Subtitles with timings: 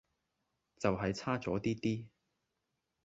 [0.79, 2.07] 就係差左啲啲